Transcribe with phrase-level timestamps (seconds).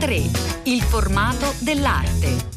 [0.00, 2.48] A3, il formato dell'arte.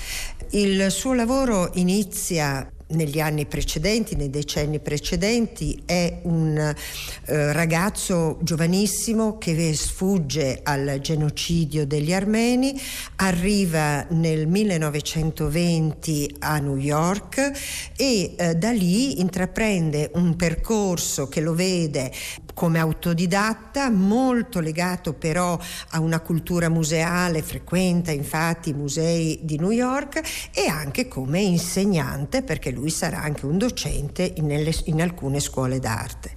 [0.52, 9.38] Il suo lavoro inizia negli anni precedenti, nei decenni precedenti, è un eh, ragazzo giovanissimo
[9.38, 12.80] che sfugge al genocidio degli armeni,
[13.16, 17.52] arriva nel 1920 a New York
[17.96, 22.12] e eh, da lì intraprende un percorso che lo vede
[22.60, 25.58] come autodidatta, molto legato però
[25.92, 30.20] a una cultura museale, frequenta infatti i musei di New York
[30.52, 36.32] e anche come insegnante perché lui sarà anche un docente in, in alcune scuole d'arte.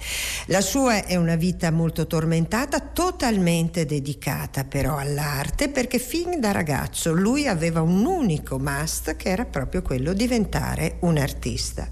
[0.45, 7.11] La sua è una vita molto tormentata, totalmente dedicata però all'arte perché fin da ragazzo
[7.11, 11.89] lui aveva un unico must che era proprio quello di diventare un artista.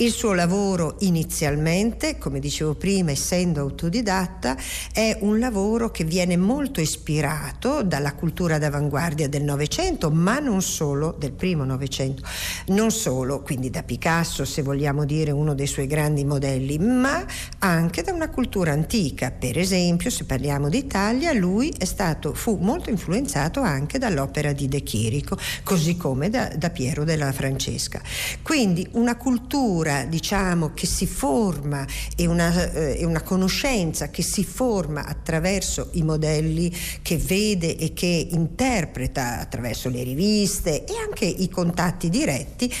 [0.00, 4.56] Il suo lavoro inizialmente, come dicevo prima, essendo autodidatta,
[4.94, 11.14] è un lavoro che viene molto ispirato dalla cultura d'avanguardia del Novecento, ma non solo,
[11.18, 12.22] del primo Novecento,
[12.68, 17.22] non solo, quindi da Picasso, se vogliamo dire uno dei suoi grandi modelli, ma
[17.58, 19.30] anche da una cultura antica.
[19.30, 24.82] Per esempio, se parliamo d'Italia, lui è stato, fu molto influenzato anche dall'opera di De
[24.82, 28.00] Chirico, così come da, da Piero della Francesca.
[28.40, 31.86] Quindi una cultura, diciamo, che si forma
[32.16, 38.28] e una, eh, una conoscenza che si forma attraverso i modelli che vede e che
[38.30, 42.72] interpreta attraverso le riviste e anche i contatti diretti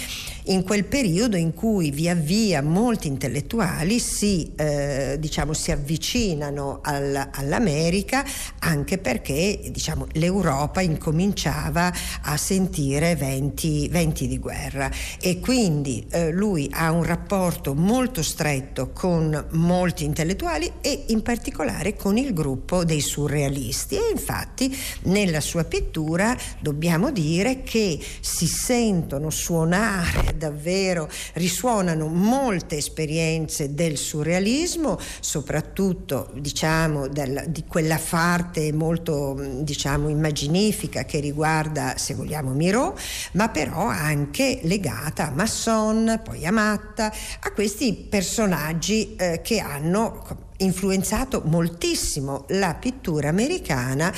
[0.50, 7.30] in quel periodo in cui via via molti intellettuali si, eh, diciamo, si avvicinano al,
[7.32, 8.24] all'America
[8.58, 14.90] anche perché diciamo, l'Europa incominciava a sentire venti, venti di guerra.
[15.20, 21.94] E quindi eh, lui ha un rapporto molto stretto con molti intellettuali e in particolare
[21.94, 23.96] con il gruppo dei surrealisti.
[23.96, 33.74] E infatti nella sua pittura dobbiamo dire che si sentono suonare davvero risuonano molte esperienze
[33.74, 42.52] del surrealismo, soprattutto diciamo del, di quella parte molto diciamo immaginifica che riguarda se vogliamo
[42.52, 42.98] Miro,
[43.32, 50.48] ma però anche legata a Masson, poi a Matta, a questi personaggi eh, che hanno
[50.58, 54.12] influenzato moltissimo la pittura americana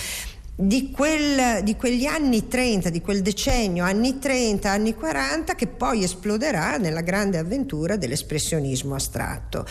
[0.54, 6.04] di, quel, di, quegli anni 30, di quel decennio, anni 30, anni 40, che poi
[6.04, 9.64] esploderà nella grande avventura dell'espressionismo astratto.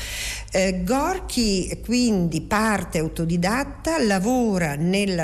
[0.51, 4.75] Eh, Gorky quindi parte autodidatta, lavora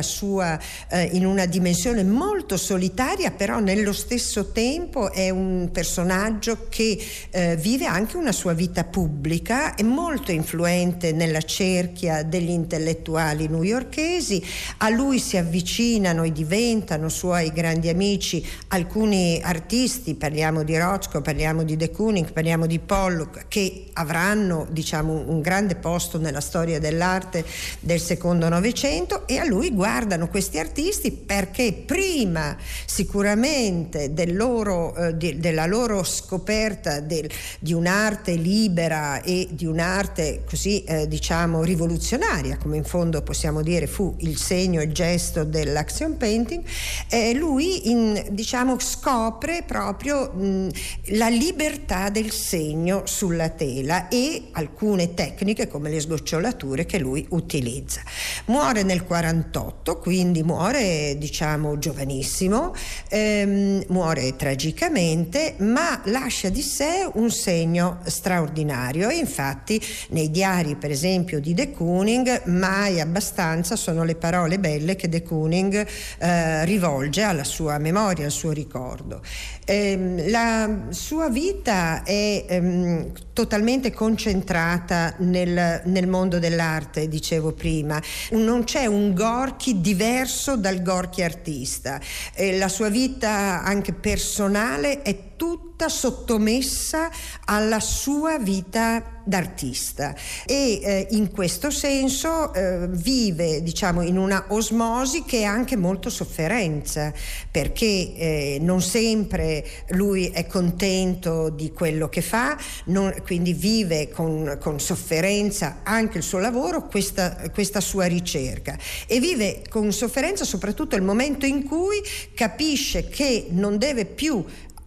[0.02, 0.60] sua,
[0.90, 7.00] eh, in una dimensione molto solitaria, però nello stesso tempo è un personaggio che
[7.32, 14.44] eh, vive anche una sua vita pubblica, è molto influente nella cerchia degli intellettuali newyorkesi,
[14.78, 21.22] a lui si avvicina avvicinano e diventano suoi grandi amici alcuni artisti, parliamo di Rothko,
[21.22, 26.80] parliamo di De Kooning, parliamo di Pollock, che avranno diciamo, un grande posto nella storia
[26.80, 27.46] dell'arte
[27.80, 32.56] del secondo Novecento e a lui guardano questi artisti perché prima
[32.86, 37.30] sicuramente del loro, eh, di, della loro scoperta del,
[37.60, 43.88] di un'arte libera e di un'arte così eh, diciamo rivoluzionaria, come in fondo possiamo dire
[43.88, 46.64] fu il segno il gesto dell'action painting,
[47.10, 50.70] eh, lui in, diciamo scopre proprio mh,
[51.12, 58.02] la libertà del segno sulla tela e alcune tecniche come le sgocciolature che lui utilizza.
[58.46, 62.74] Muore nel 48, quindi muore diciamo giovanissimo,
[63.10, 71.40] ehm, muore tragicamente, ma lascia di sé un segno straordinario infatti nei diari per esempio
[71.40, 75.86] di De Kooning mai abbastanza sono le parole belle che De Kooning
[76.18, 79.22] eh, rivolge alla sua memoria, al suo ricordo.
[79.66, 88.02] Eh, la sua vita è ehm, totalmente concentrata nel, nel, mondo dell'arte, dicevo prima.
[88.32, 92.02] Non c'è un Gorky diverso dal Gorky artista.
[92.34, 97.12] Eh, la sua vita anche personale è tutta sottomessa
[97.46, 105.24] alla sua vita d'artista e eh, in questo senso eh, vive diciamo in una osmosi
[105.24, 107.14] che è anche molto sofferenza
[107.52, 114.58] perché eh, non sempre lui è contento di quello che fa non, quindi vive con,
[114.62, 118.78] con, sofferenza anche il suo lavoro questa, questa sua ricerca.
[119.06, 122.02] E vive con sofferenza soprattutto il momento in cui
[122.34, 124.42] capisce che non deve più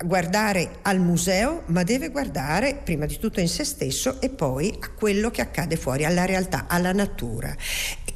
[0.05, 4.91] guardare al museo, ma deve guardare prima di tutto in se stesso e poi a
[4.91, 7.55] quello che accade fuori, alla realtà, alla natura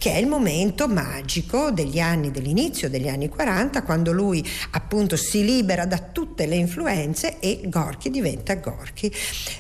[0.05, 5.43] che è il momento magico degli anni, dell'inizio degli anni 40, quando lui appunto si
[5.43, 9.11] libera da tutte le influenze e Gorky diventa Gorky.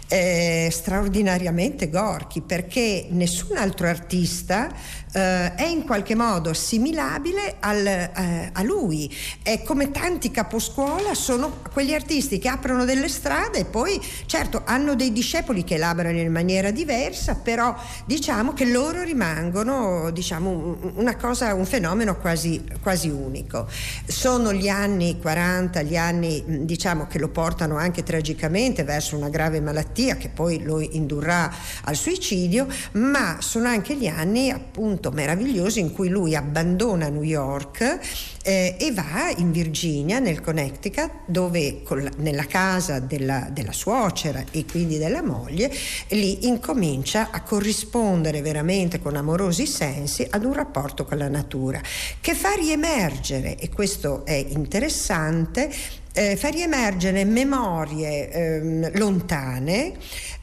[0.06, 4.70] Eh, straordinariamente Gorky, perché nessun altro artista
[5.14, 9.12] eh, è in qualche modo assimilabile al, eh, a lui.
[9.42, 14.96] È come tanti caposcuola, sono quegli artisti che aprono delle strade e poi certo hanno
[14.96, 21.54] dei discepoli che elaborano in maniera diversa, però diciamo che loro rimangono diciamo, una cosa,
[21.54, 23.68] un fenomeno quasi, quasi unico.
[24.06, 29.60] Sono gli anni 40, gli anni diciamo, che lo portano anche tragicamente verso una grave
[29.60, 31.52] malattia che poi lo indurrà
[31.84, 37.22] al suicidio, ma sono anche gli anni appunto momento meraviglioso in cui lui abbandona New
[37.22, 37.98] York
[38.42, 44.64] eh, e va in Virginia, nel Connecticut, dove la, nella casa della, della suocera e
[44.64, 45.72] quindi della moglie,
[46.10, 51.80] lì incomincia a corrispondere veramente con amorosi sensi ad un rapporto con la natura,
[52.20, 55.72] che fa riemergere, e questo è interessante,
[56.16, 59.94] eh, fa riemergere memorie eh, lontane,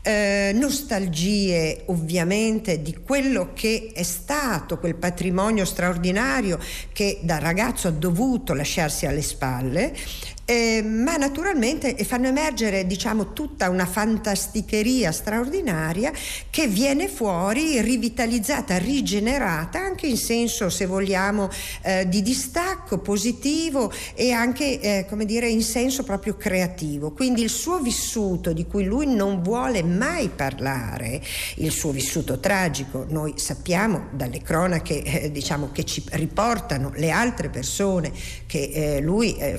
[0.02, 6.60] eh, nostalgie ovviamente di quello che è stato quel patrimonio straordinario
[6.92, 9.96] che da ragazzo ha dovuto lasciarsi alle spalle
[10.52, 16.12] eh, ma naturalmente fanno emergere diciamo, tutta una fantasticheria straordinaria
[16.50, 21.50] che viene fuori rivitalizzata, rigenerata anche in senso, se vogliamo,
[21.84, 27.12] eh, di distacco positivo e anche eh, come dire, in senso proprio creativo.
[27.12, 31.22] Quindi il suo vissuto di cui lui non vuole mai parlare,
[31.56, 37.48] il suo vissuto tragico, noi sappiamo dalle cronache eh, diciamo, che ci riportano le altre
[37.48, 38.12] persone
[38.46, 39.58] che eh, lui eh,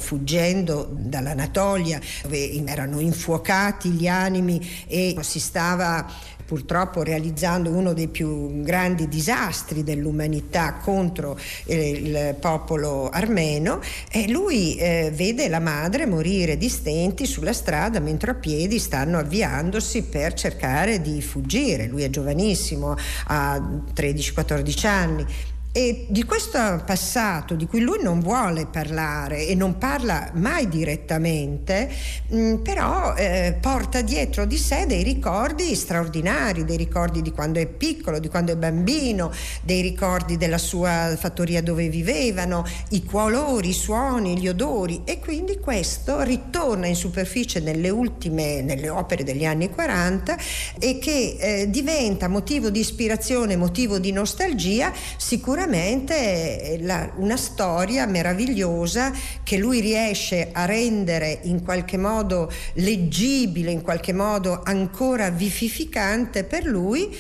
[0.91, 6.07] dall'Anatolia dove erano infuocati gli animi e si stava
[6.53, 14.75] purtroppo realizzando uno dei più grandi disastri dell'umanità contro eh, il popolo armeno e lui
[14.75, 20.35] eh, vede la madre morire di stenti sulla strada mentre a piedi stanno avviandosi per
[20.35, 21.87] cercare di fuggire.
[21.87, 22.97] Lui è giovanissimo,
[23.29, 23.57] ha
[23.95, 25.27] 13-14 anni
[25.75, 31.91] e di questo passato di cui lui non vuole parlare e non parla mai direttamente,
[32.29, 37.59] mh, mm, però eh, porta dietro di sé dei ricordi straordinari, dei ricordi di quando
[37.59, 43.71] è piccolo, di quando è bambino, dei ricordi della sua fattoria dove vivevano, i colori,
[43.71, 45.01] i suoni, gli odori.
[45.05, 50.37] E quindi questo ritorna in superficie nelle ultime, nelle opere degli anni 40
[50.79, 58.05] e che eh, diventa motivo di ispirazione, motivo di nostalgia, sicuramente sicuramente la, una storia
[58.07, 59.13] meravigliosa
[59.45, 66.65] che lui riesce a rendere in qualche modo leggibile, in qualche modo ancora vivificante per
[66.65, 67.17] lui,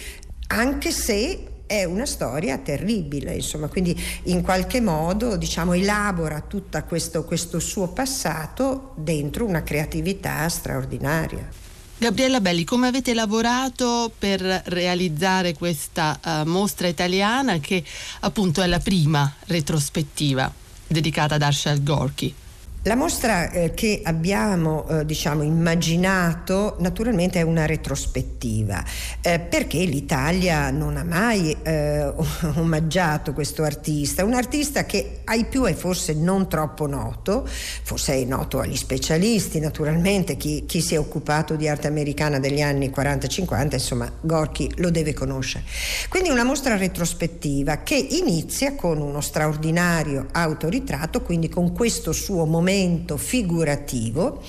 [0.48, 7.24] anche se è una storia terribile, insomma, quindi in qualche modo diciamo, elabora tutto questo,
[7.24, 11.61] questo suo passato dentro una creatività straordinaria.
[12.02, 17.84] Gabriella Belli, come avete lavorato per realizzare questa uh, mostra italiana che
[18.22, 20.52] appunto è la prima retrospettiva
[20.84, 22.34] dedicata ad Arshad Gorky?
[22.84, 28.82] La mostra eh, che abbiamo eh, diciamo, immaginato naturalmente è una retrospettiva
[29.20, 32.12] eh, perché l'Italia non ha mai eh,
[32.56, 38.24] omaggiato questo artista, un artista che ai più è forse non troppo noto, forse è
[38.24, 43.74] noto agli specialisti naturalmente, chi, chi si è occupato di arte americana degli anni 40-50,
[43.74, 45.62] insomma Gorky lo deve conoscere.
[46.08, 52.70] Quindi una mostra retrospettiva che inizia con uno straordinario autoritratto, quindi con questo suo momento
[52.72, 54.40] momento figurativo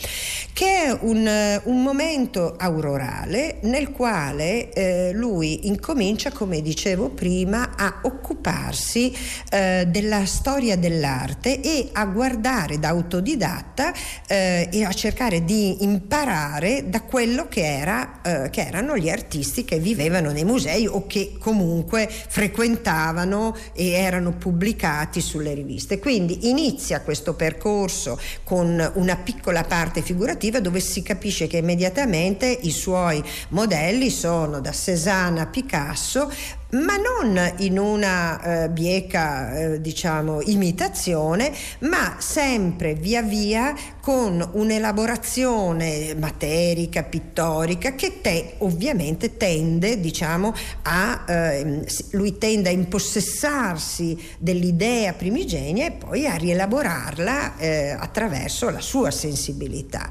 [0.54, 8.02] che è un, un momento aurorale nel quale eh, lui incomincia, come dicevo prima, a
[8.04, 9.12] occuparsi
[9.50, 13.94] eh, della storia dell'arte e a guardare da autodidatta
[14.28, 19.66] eh, e a cercare di imparare da quello che, era, eh, che erano gli artisti
[19.66, 25.98] che vivevano nei musei o che comunque frequentavano e erano pubblicati sulle riviste.
[25.98, 28.13] Quindi inizia questo percorso
[28.44, 34.72] con una piccola parte figurativa dove si capisce che immediatamente i suoi modelli sono da
[34.72, 36.32] Cézanne a Picasso
[36.74, 46.14] ma non in una eh, bieca eh, diciamo imitazione, ma sempre via via con un'elaborazione
[46.16, 55.86] materica, pittorica che te, ovviamente tende diciamo a eh, lui tende a impossessarsi dell'idea primigenia
[55.86, 60.10] e poi a rielaborarla eh, attraverso la sua sensibilità.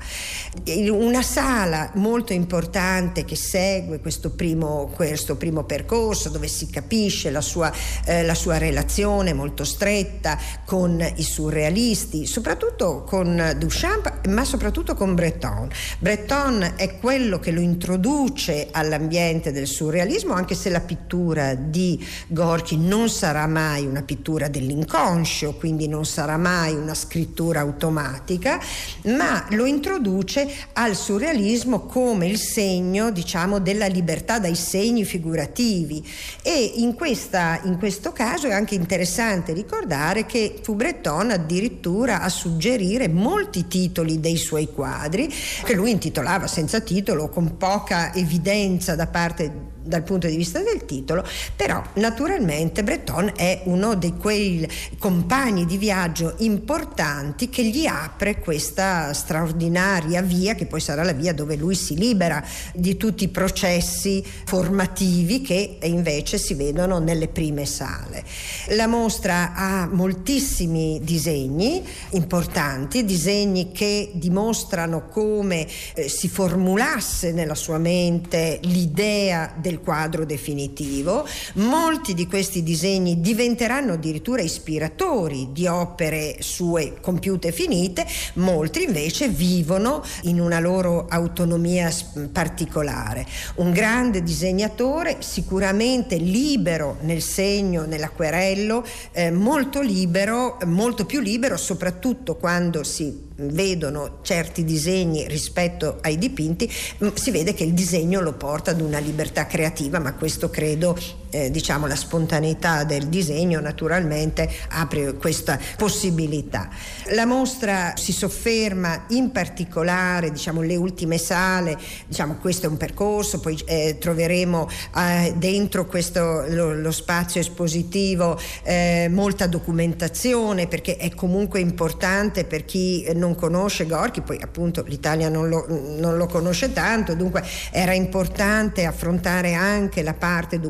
[0.89, 7.43] Una sala molto importante che segue questo primo, questo primo percorso dove si capisce la
[7.43, 7.71] sua,
[8.07, 13.81] eh, la sua relazione molto stretta con i surrealisti, soprattutto con Duchamp,
[14.29, 15.69] ma soprattutto con Breton.
[15.99, 22.77] Breton è quello che lo introduce all'ambiente del surrealismo, anche se la pittura di Gorky
[22.77, 28.61] non sarà mai una pittura dell'inconscio, quindi non sarà mai una scrittura automatica,
[29.05, 36.07] ma lo introduce al surrealismo come il segno, diciamo, della libertà dai segni figurativi
[36.43, 42.29] e in, questa, in, questo caso è anche interessante ricordare che fu Breton addirittura a
[42.29, 45.33] suggerire molti titoli dei suoi quadri
[45.65, 50.85] che lui intitolava senza titolo con poca evidenza da parte dal punto di vista del
[50.85, 51.25] titolo,
[51.57, 59.13] però naturalmente Breton è uno di quei compagni di viaggio importanti che gli apre questa
[59.13, 64.25] straordinaria via, che poi sarà la via dove lui si libera di tutti i processi
[64.45, 68.25] formativi che invece si vedono nelle prime sale.
[68.69, 77.79] La mostra ha moltissimi disegni importanti, disegni che dimostrano come eh, si formulasse nella sua
[77.79, 81.27] mente l'idea del del quadro definitivo.
[81.55, 90.05] Molti di questi disegni diventeranno addirittura ispiratori di opere sue compiute finite, molti invece vivono
[90.23, 91.91] in una loro autonomia
[92.31, 93.27] particolare.
[93.57, 102.37] Un grande disegnatore, sicuramente libero nel segno, nell'acquerello, eh, molto libero, molto più libero soprattutto
[102.37, 106.71] quando si vedono certi disegni rispetto ai dipinti,
[107.05, 110.97] mm, si vede che il disegno lo porta ad una libertà creativa, ma questo credo,
[111.33, 116.69] eh, diciamo, la spontaneità del disegno naturalmente apre questa possibilità.
[117.15, 123.41] La mostra si sofferma in particolare, diciamo, le ultime sale, diciamo, questo è un percorso,
[123.41, 131.15] poi eh, troveremo eh, dentro questo, lo, lo, spazio espositivo eh, molta documentazione perché è
[131.15, 136.73] comunque importante per chi non conosce Gorky, poi appunto l'Italia non lo, non lo conosce
[136.73, 140.61] tanto, dunque era importante affrontare anche la parte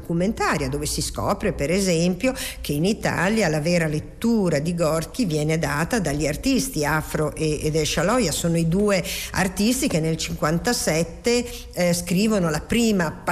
[0.52, 5.58] documentaria dove si scopre per esempio che in Italia la vera lettura di Gorky viene
[5.58, 12.50] data dagli artisti Afro ed Escialoia, sono i due artisti che nel 57 eh, scrivono
[12.66, 13.22] prima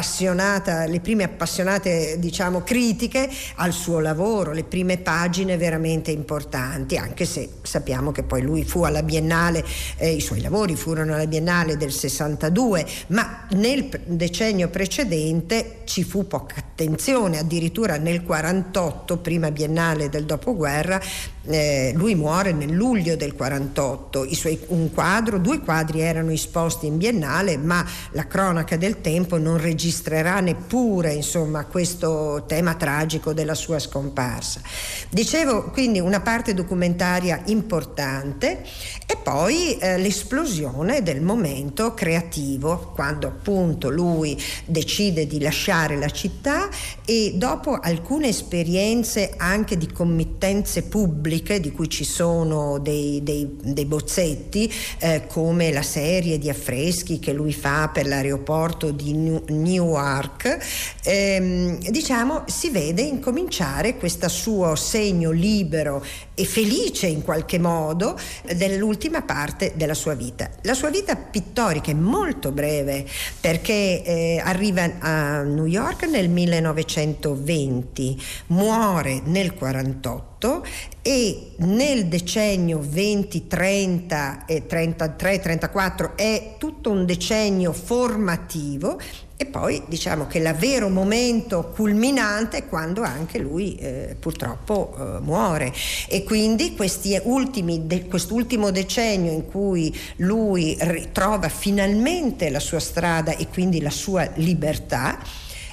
[0.87, 7.49] le prime appassionate diciamo critiche al suo lavoro, le prime pagine veramente importanti, anche se
[7.63, 9.65] sappiamo che poi lui fu alla Biennale,
[9.97, 16.27] eh, i suoi lavori furono alla Biennale del 62, ma nel decennio precedente ci fu
[16.27, 21.01] poca attenzione, addirittura nel 48, prima Biennale del dopoguerra,
[21.47, 24.61] eh, lui muore nel luglio del 48, I suoi,
[24.93, 31.15] quadro, due quadri erano esposti in biennale, ma la cronaca del tempo non registrerà neppure
[31.15, 34.61] insomma, questo tema tragico della sua scomparsa.
[35.09, 38.63] Dicevo quindi una parte documentaria importante
[39.07, 46.69] e poi eh, l'esplosione del momento creativo, quando appunto lui decide di lasciare la città
[47.05, 51.30] e dopo alcune esperienze anche di committenze pubbliche,
[51.61, 57.33] di cui ci sono dei, dei, dei bozzetti, eh, come la serie di affreschi che
[57.33, 60.59] lui fa per l'aeroporto di Newark,
[61.05, 66.05] ehm, diciamo si vede incominciare questo suo segno libero
[66.41, 68.19] e felice in qualche modo
[68.55, 70.49] dell'ultima parte della sua vita.
[70.63, 73.07] La sua vita pittorica è molto breve
[73.39, 80.65] perché eh, arriva a New York nel 1920, muore nel 48
[81.03, 88.99] e nel decennio 20, 30 e 33, 34 è tutto un decennio formativo
[89.41, 95.21] e poi diciamo che il vero momento culminante è quando anche lui eh, purtroppo eh,
[95.21, 95.73] muore
[96.09, 96.77] e quindi
[97.23, 103.89] ultimi, de, quest'ultimo decennio in cui lui ritrova finalmente la sua strada e quindi la
[103.89, 105.19] sua libertà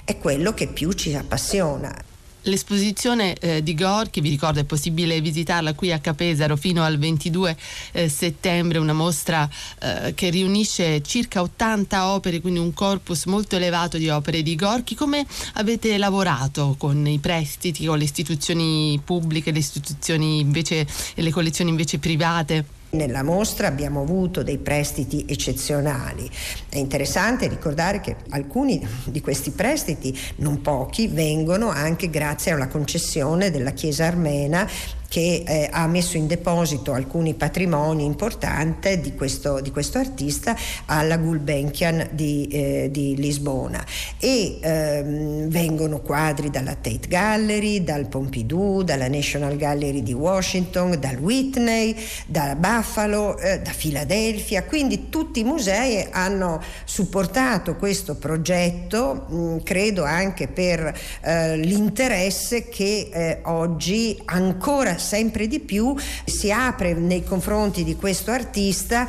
[0.05, 2.06] è quello che più ci appassiona.
[2.47, 7.57] L'esposizione eh, di Gorky, vi ricordo, è possibile visitarla qui a Capesaro fino al 22
[7.91, 9.49] eh, settembre, una mostra
[9.79, 14.95] eh, che riunisce circa 80 opere, quindi un corpus molto elevato di opere di Gorky.
[14.95, 15.25] Come
[15.55, 21.69] avete lavorato con i prestiti, con le istituzioni pubbliche, le istituzioni invece e le collezioni
[21.69, 22.76] invece private?
[22.89, 26.29] Nella mostra abbiamo avuto dei prestiti eccezionali.
[26.69, 33.51] È interessante ricordare che alcuni di questi prestiti, non pochi, vengono anche grazie alla concessione
[33.51, 34.67] della Chiesa armena
[35.07, 41.17] che eh, ha messo in deposito alcuni patrimoni importanti di questo, di questo artista alla
[41.17, 43.83] Gulbenkian di, eh, di Lisbona.
[44.19, 51.17] E ehm, vengono quadri dalla Tate Gallery, dal Pompidou, dalla National Gallery di Washington, dal
[51.17, 51.95] Whitney,
[52.25, 60.03] da Buffalo, eh, da Filadelfia, quindi tutti i musei hanno supportato questo progetto, mh, credo
[60.03, 67.83] anche per eh, l'interesse che eh, oggi ancora sempre di più si apre nei confronti
[67.83, 69.07] di questo artista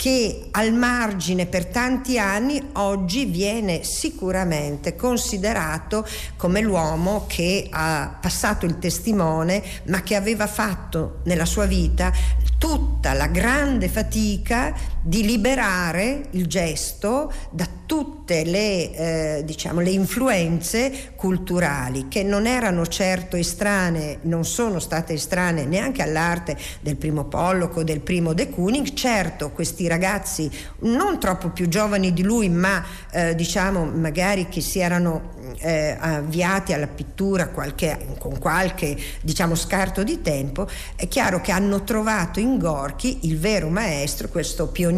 [0.00, 6.06] che al margine per tanti anni oggi viene sicuramente considerato
[6.38, 12.10] come l'uomo che ha passato il testimone ma che aveva fatto nella sua vita
[12.56, 21.12] tutta la grande fatica di liberare il gesto da tutte le, eh, diciamo, le influenze
[21.16, 27.78] culturali che non erano certo estranee, non sono state estranee neanche all'arte del primo Pollock
[27.78, 28.92] o del primo De Kooning.
[28.92, 30.48] Certo, questi ragazzi
[30.80, 36.72] non troppo più giovani di lui, ma eh, diciamo magari che si erano eh, avviati
[36.72, 42.58] alla pittura qualche, con qualche diciamo, scarto di tempo, è chiaro che hanno trovato in
[42.58, 44.89] Gorky il vero maestro, questo pioniere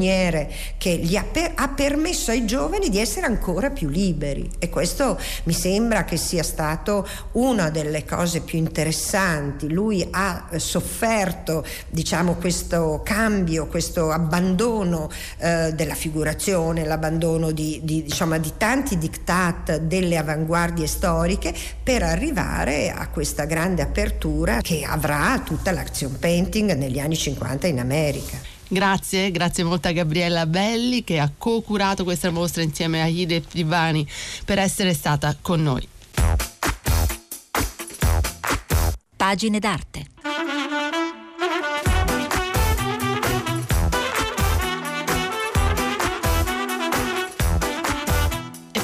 [0.79, 5.19] che gli ha, per, ha permesso ai giovani di essere ancora più liberi e questo
[5.45, 9.71] mi sembra che sia stato una delle cose più interessanti.
[9.71, 18.39] Lui ha sofferto diciamo, questo cambio, questo abbandono eh, della figurazione, l'abbandono di, di, diciamo,
[18.39, 25.73] di tanti diktat delle avanguardie storiche per arrivare a questa grande apertura che avrà tutta
[25.73, 28.52] l'action painting negli anni 50 in America.
[28.73, 34.09] Grazie, grazie molto a Gabriella Belli che ha co-curato questa mostra insieme a Hide Privani
[34.47, 35.87] per essere stata con noi.
[39.15, 40.07] Pagine d'arte.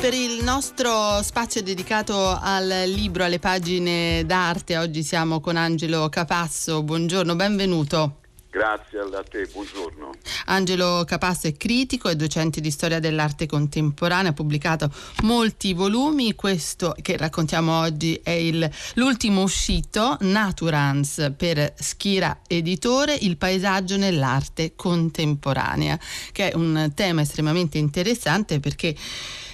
[0.01, 6.85] per il nostro spazio dedicato al libro, alle pagine d'arte, oggi siamo con Angelo Capasso.
[6.85, 8.19] Buongiorno, benvenuto.
[8.59, 10.11] Grazie a te, buongiorno.
[10.47, 14.93] Angelo Capasso è critico e docente di storia dell'arte contemporanea, ha pubblicato
[15.23, 23.37] molti volumi, questo che raccontiamo oggi è il, l'ultimo uscito, Naturans, per Schira Editore, il
[23.37, 25.97] paesaggio nell'arte contemporanea,
[26.33, 28.93] che è un tema estremamente interessante perché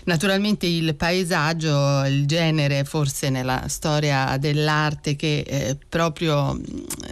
[0.04, 6.60] Naturalmente il paesaggio, il genere forse nella storia dell'arte che eh, proprio mm,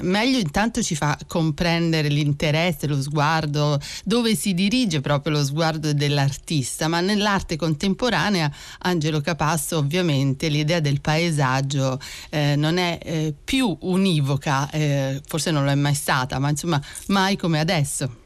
[0.03, 6.87] meglio intanto ci fa comprendere l'interesse, lo sguardo, dove si dirige proprio lo sguardo dell'artista,
[6.87, 8.51] ma nell'arte contemporanea
[8.81, 15.65] Angelo Capasso ovviamente l'idea del paesaggio eh, non è eh, più univoca, eh, forse non
[15.65, 18.17] lo è mai stata, ma insomma mai come adesso.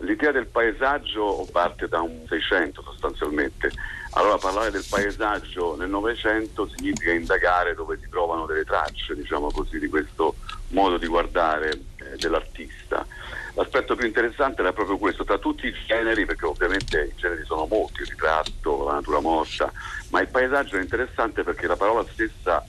[0.00, 3.72] L'idea del paesaggio parte da un 600 sostanzialmente.
[4.12, 9.78] Allora parlare del paesaggio nel Novecento significa indagare dove si trovano delle tracce, diciamo così,
[9.78, 10.34] di questo
[10.68, 13.06] modo di guardare eh, dell'artista.
[13.54, 17.66] L'aspetto più interessante era proprio questo, tra tutti i generi, perché ovviamente i generi sono
[17.66, 19.70] molti, il ritratto, la natura morta,
[20.10, 22.64] ma il paesaggio è interessante perché la parola stessa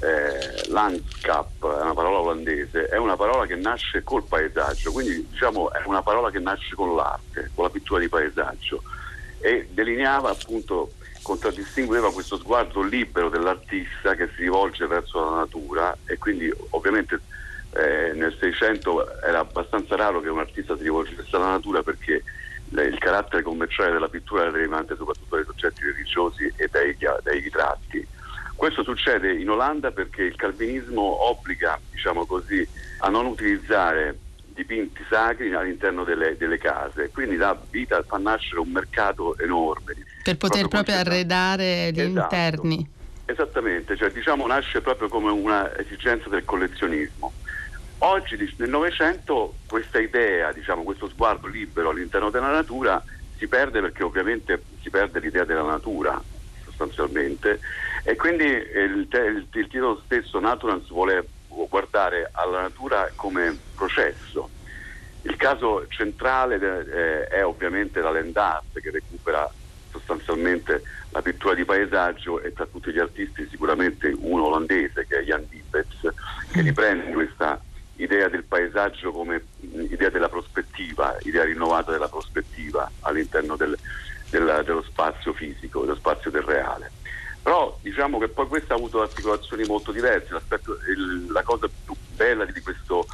[0.00, 5.72] eh, landscape è una parola olandese, è una parola che nasce col paesaggio, quindi diciamo
[5.72, 8.82] è una parola che nasce con l'arte, con la pittura di paesaggio
[9.42, 16.16] e delineava appunto, contraddistingueva questo sguardo libero dell'artista che si rivolge verso la natura e
[16.16, 17.20] quindi ovviamente
[17.74, 22.22] eh, nel 600 era abbastanza raro che un artista si rivolgesse alla natura perché
[22.74, 28.06] il carattere commerciale della pittura era derivante soprattutto dai soggetti religiosi e dai, dai ritratti.
[28.54, 32.66] Questo succede in Olanda perché il calvinismo obbliga, diciamo così,
[32.98, 34.16] a non utilizzare
[34.52, 39.94] dipinti sacri all'interno delle, delle case, quindi dà vita, fa nascere un mercato enorme.
[40.22, 42.20] Per poter proprio, proprio arredare gli esatto.
[42.20, 42.90] interni.
[43.24, 47.32] Esattamente, cioè diciamo nasce proprio come un'esigenza del collezionismo.
[47.98, 53.02] Oggi nel Novecento questa idea, diciamo, questo sguardo libero all'interno della natura
[53.36, 56.20] si perde perché ovviamente si perde l'idea della natura
[56.64, 57.60] sostanzialmente
[58.04, 61.26] e quindi il, il, il titolo stesso Naturance vuole
[61.68, 64.48] guardare alla natura come processo.
[65.22, 69.50] Il caso centrale eh, è ovviamente la land art che recupera
[69.90, 75.22] sostanzialmente la pittura di paesaggio e tra tutti gli artisti sicuramente uno olandese che è
[75.22, 76.12] Jan Dibbets
[76.50, 76.64] che mm.
[76.64, 77.60] riprende questa
[77.96, 83.76] idea del paesaggio come idea della prospettiva, idea rinnovata della prospettiva all'interno del,
[84.30, 86.90] del, dello spazio fisico, dello spazio del reale.
[87.42, 90.40] Però diciamo che poi questo ha avuto articolazioni molto diverse,
[90.88, 93.08] il, la cosa più bella di questo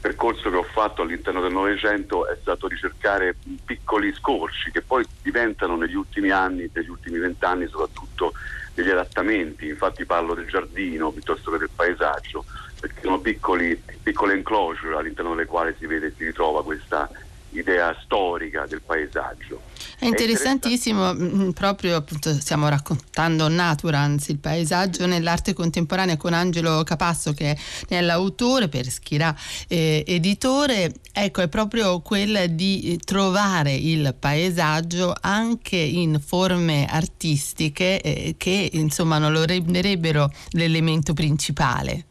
[0.00, 5.76] percorso che ho fatto all'interno del Novecento è stato ricercare piccoli scorci che poi diventano
[5.76, 8.32] negli ultimi anni, negli ultimi vent'anni soprattutto
[8.72, 12.44] degli adattamenti, infatti parlo del giardino piuttosto che del paesaggio,
[12.78, 17.10] perché sono piccoli, piccole enclosure all'interno delle quali si vede e si ritrova questa
[17.50, 19.62] idea storica del paesaggio.
[19.98, 26.34] È interessantissimo, è mm, mm, proprio appunto stiamo raccontando Naturance, il paesaggio nell'arte contemporanea con
[26.34, 27.56] Angelo Capasso che
[27.88, 29.34] è l'autore per Schirà
[29.68, 38.34] eh, editore, ecco è proprio quella di trovare il paesaggio anche in forme artistiche eh,
[38.36, 42.04] che insomma non lo renderebbero l'elemento principale.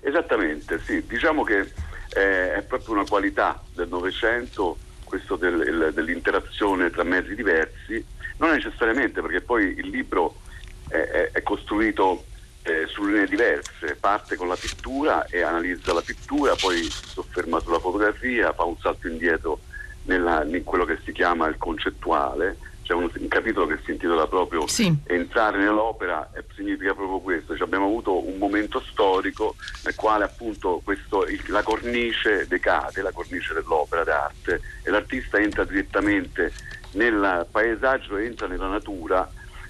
[0.00, 1.72] Esattamente, sì, diciamo che
[2.16, 8.04] eh, è proprio una qualità del Novecento questo del, dell'interazione tra mezzi diversi,
[8.38, 10.40] non necessariamente perché poi il libro
[10.88, 12.24] è, è, è costruito
[12.62, 17.60] eh, su linee diverse, parte con la pittura e analizza la pittura, poi si sofferma
[17.60, 19.60] sulla fotografia, fa un salto indietro
[20.04, 24.28] nella, in quello che si chiama il concettuale c'è un, un, capitolo che si intitola
[24.28, 24.94] proprio sì.
[25.04, 31.26] Entrare nell'opera significa proprio questo, cioè abbiamo avuto un momento storico nel quale appunto questo,
[31.26, 36.52] il, la cornice decade, la cornice dell'opera d'arte e l'artista entra direttamente
[36.92, 39.28] nel paesaggio, entra nella natura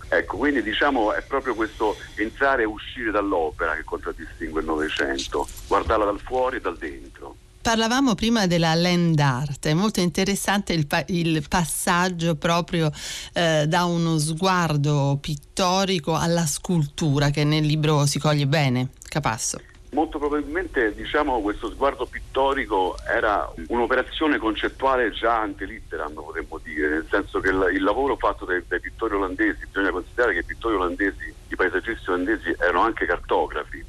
[0.08, 6.04] Ecco, quindi diciamo è proprio questo entrare e uscire dall'opera che contraddistingue il Novecento, guardarla
[6.04, 7.36] dal fuori e dal dentro.
[7.66, 12.92] Parlavamo prima della land art, è molto interessante il, pa- il passaggio proprio
[13.34, 18.90] eh, da uno sguardo pittorico alla scultura che nel libro si coglie bene.
[19.08, 19.60] Capasso.
[19.90, 27.06] Molto probabilmente diciamo, questo sguardo pittorico era un'operazione concettuale già ante litteram, potremmo dire, nel
[27.10, 30.76] senso che il, il lavoro fatto dai, dai, pittori olandesi, bisogna considerare che i pittori
[30.76, 33.84] olandesi, i paesaggisti olandesi erano anche cartografi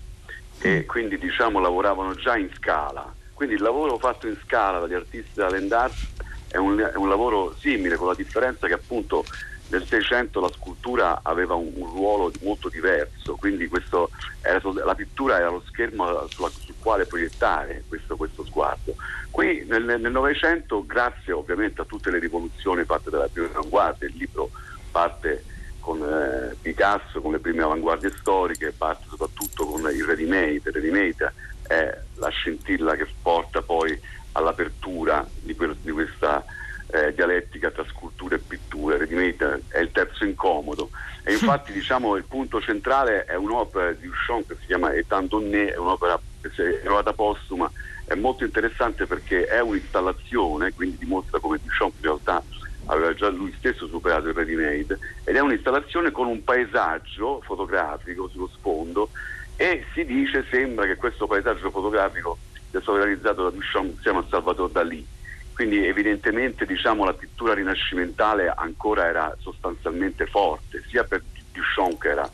[0.61, 5.29] e quindi diciamo, lavoravano già in scala quindi il lavoro fatto in scala dagli artisti
[5.35, 5.95] della Land Art
[6.47, 9.23] è un, è un lavoro simile, con la differenza che appunto
[9.67, 13.69] nel Seicento la scultura aveva un, un ruolo molto diverso, quindi
[14.41, 18.95] era, la pittura era lo schermo sulla, sul quale proiettare questo, questo sguardo.
[19.29, 24.49] Qui nel Novecento, grazie ovviamente a tutte le rivoluzioni fatte dalla prima avanguardia, il libro
[24.89, 25.43] parte
[25.79, 30.71] con eh, Picasso, con le prime avanguardie storiche, parte soprattutto con il ready-made
[31.67, 33.99] è la scintilla che porta poi
[34.33, 36.43] all'apertura di, quel, di questa
[36.91, 40.89] eh, dialettica tra scultura e pittura, ready-made è il terzo incomodo.
[41.23, 45.73] E infatti diciamo il punto centrale è un'opera di Duchamp che si chiama Etant Donné,
[45.73, 46.19] è un'opera
[46.83, 47.69] trovata postuma,
[48.05, 52.41] è molto interessante perché è un'installazione, quindi dimostra come Duchamp in realtà
[52.85, 58.49] aveva già lui stesso superato il ready-made ed è un'installazione con un paesaggio fotografico sullo
[58.57, 59.09] sfondo
[59.57, 62.37] e si dice, sembra che questo paesaggio fotografico
[62.69, 65.05] sia stato realizzato da Duchamp insieme a Salvatore Dalì
[65.57, 72.29] quindi evidentemente diciamo, la pittura rinascimentale ancora era sostanzialmente forte, sia per Duchamp che era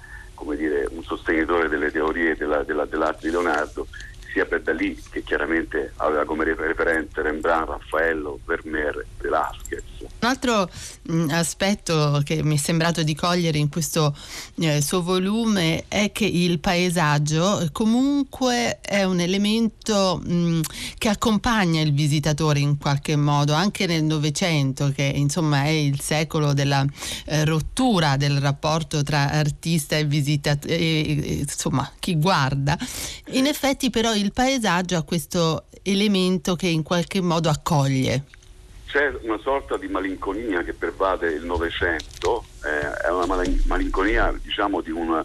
[0.57, 3.87] dire, un sostenitore delle teorie della, della, dell'arte di Leonardo,
[4.29, 9.92] sia per Dalì che chiaramente aveva come referente Rembrandt, Raffaello, Vermeer, Velázquez.
[10.23, 10.69] Un altro
[11.01, 14.15] mh, mm, aspetto che mi è sembrato di cogliere in questo
[14.55, 20.61] eh, suo volume è che il paesaggio comunque è un elemento mh, mm,
[20.97, 26.53] che accompagna il visitatore in qualche modo, anche nel Novecento, che insomma è il secolo
[26.53, 26.85] della
[27.25, 32.77] eh, rottura del rapporto tra artista e visitatore, insomma chi guarda.
[33.31, 38.23] In effetti però il paesaggio ha questo elemento che in qualche modo accoglie.
[38.93, 43.25] C'è una sorta di malinconia che pervade il Novecento, eh, è una
[43.65, 45.19] malinconia diciamo di un,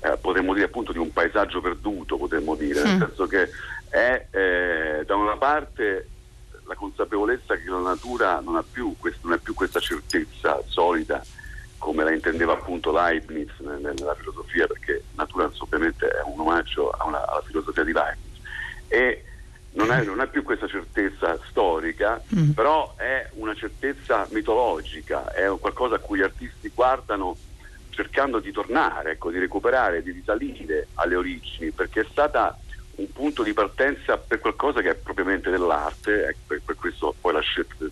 [0.00, 2.84] eh, potremmo dire appunto di un paesaggio perduto, potremmo dire, mm.
[2.84, 3.48] nel senso che
[3.88, 6.06] è eh, da una parte
[6.66, 11.24] la consapevolezza che la natura non, ha più non è più questa certezza solida
[11.78, 17.84] come la intendeva appunto Leibniz nella filosofia, perché natura ovviamente è un omaggio alla filosofia
[17.84, 18.38] di Leibniz
[18.88, 19.24] e
[19.74, 22.50] non è, non è, più questa certezza storica, mm.
[22.50, 27.36] però è una certezza mitologica, è qualcosa a cui gli artisti guardano
[27.90, 32.58] cercando di tornare, ecco, di recuperare, di risalire alle origini, perché è stata
[32.96, 37.32] un punto di partenza per qualcosa che è propriamente dell'arte, ecco, per, per, questo poi
[37.32, 37.86] la scelta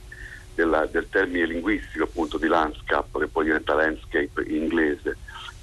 [0.55, 5.17] della, del termine linguistico appunto di landscape, che poi diventa landscape in inglese,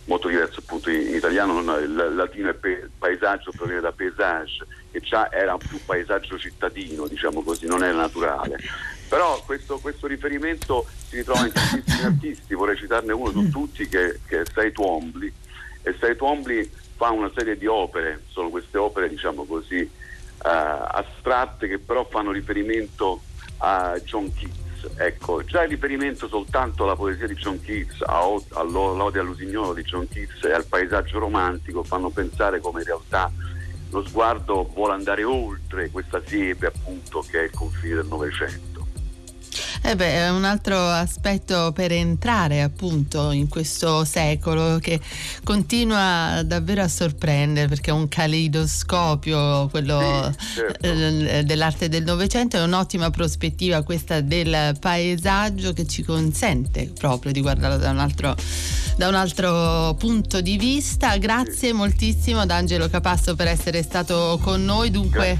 [0.09, 4.65] molto diverso appunto in, in italiano, no, il latino è pe- paesaggio proviene da paesage,
[4.91, 8.57] che già era più paesaggio cittadino, diciamo così, non era naturale.
[9.07, 14.19] Però questo, questo riferimento si ritrova in tantissimi artisti, vorrei citarne uno su tutti che,
[14.25, 15.31] che è Sei Twombly,
[15.83, 21.67] e Sei Twombly fa una serie di opere, sono queste opere diciamo così uh, astratte
[21.67, 23.21] che però fanno riferimento
[23.57, 29.73] a John Keats Ecco, già il riferimento soltanto alla poesia di John Keats, all'ode all'usignolo
[29.73, 33.31] di John Keats e al paesaggio romantico fanno pensare come in realtà
[33.91, 38.68] lo sguardo vuole andare oltre questa siepe appunto che è il confine del Novecento.
[39.81, 44.99] Eh beh, è un altro aspetto per entrare appunto in questo secolo che
[45.43, 50.85] continua davvero a sorprendere perché è un caleidoscopio quello sì, certo.
[50.85, 57.41] Eh, dell'arte del Novecento, è un'ottima prospettiva questa del paesaggio che ci consente proprio di
[57.41, 58.35] guardarlo da un altro,
[58.97, 61.17] da un altro punto di vista.
[61.17, 61.73] Grazie sì.
[61.73, 64.91] moltissimo ad Angelo Capasso per essere stato con noi.
[64.91, 65.37] Dunque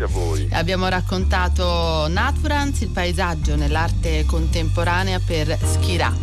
[0.52, 6.14] abbiamo raccontato Naturans, il paesaggio nell'arte contemporanea per Schirà.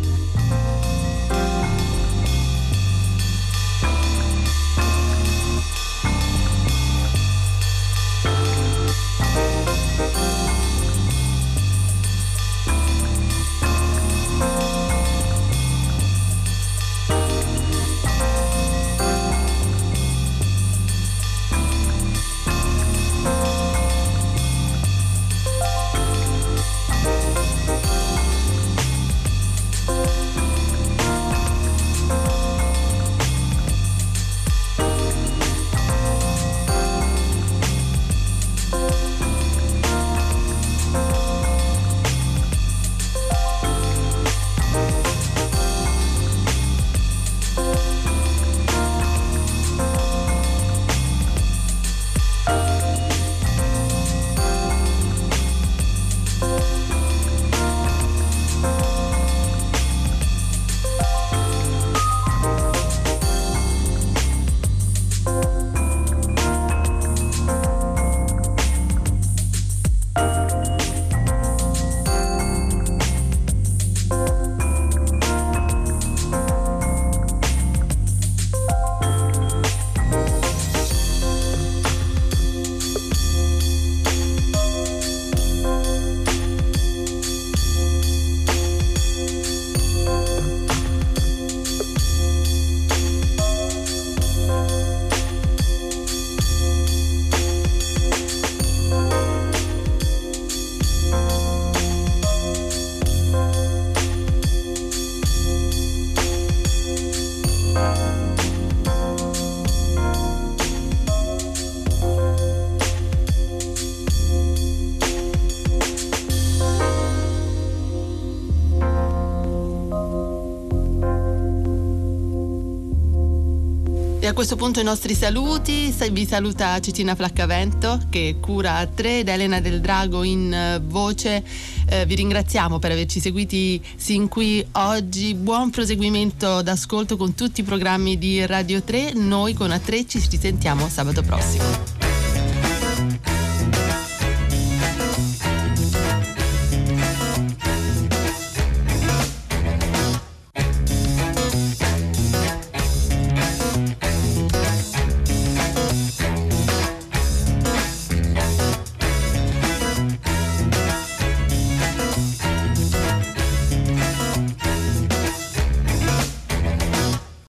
[124.37, 129.59] Questo punto i nostri saluti, vi saluta Cecina Flaccavento che cura a tre ed Elena
[129.59, 131.43] del Drago in eh, voce.
[131.89, 135.33] Eh, vi ringraziamo per averci seguiti sin qui oggi.
[135.33, 139.13] Buon proseguimento d'ascolto con tutti i programmi di Radio 3.
[139.15, 141.96] Noi con A3 ci risentiamo sabato prossimo.